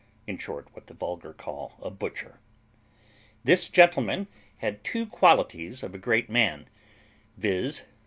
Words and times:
in 0.25 0.35
short, 0.35 0.67
what 0.73 0.87
the 0.87 0.95
vulgar 0.95 1.31
call 1.31 1.75
a 1.79 1.91
butcher. 1.91 2.39
This 3.43 3.69
gentleman 3.69 4.25
had 4.57 4.83
two 4.83 5.05
qualities 5.05 5.83
of 5.83 5.93
a 5.93 5.99
great 5.99 6.27
man, 6.27 6.67
viz. 7.37 7.83